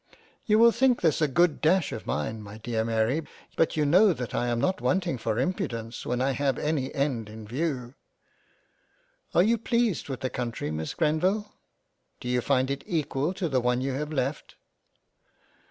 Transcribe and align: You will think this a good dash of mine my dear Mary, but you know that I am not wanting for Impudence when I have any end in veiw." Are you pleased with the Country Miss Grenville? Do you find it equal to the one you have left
You 0.47 0.57
will 0.57 0.71
think 0.71 1.01
this 1.01 1.21
a 1.21 1.27
good 1.27 1.61
dash 1.61 1.91
of 1.91 2.07
mine 2.07 2.41
my 2.41 2.57
dear 2.57 2.83
Mary, 2.83 3.21
but 3.55 3.77
you 3.77 3.85
know 3.85 4.13
that 4.13 4.33
I 4.33 4.47
am 4.47 4.59
not 4.59 4.81
wanting 4.81 5.19
for 5.19 5.37
Impudence 5.37 6.07
when 6.07 6.21
I 6.21 6.31
have 6.31 6.57
any 6.57 6.91
end 6.95 7.29
in 7.29 7.45
veiw." 7.47 7.93
Are 9.35 9.43
you 9.43 9.59
pleased 9.59 10.09
with 10.09 10.21
the 10.21 10.29
Country 10.31 10.71
Miss 10.71 10.95
Grenville? 10.95 11.53
Do 12.19 12.29
you 12.29 12.41
find 12.41 12.71
it 12.71 12.83
equal 12.87 13.31
to 13.35 13.47
the 13.47 13.61
one 13.61 13.81
you 13.81 13.91
have 13.93 14.11
left 14.11 14.55